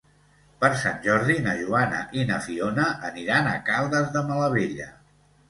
[0.61, 4.91] Per Sant Jordi na Joana i na Fiona aniran a Caldes de Malavella.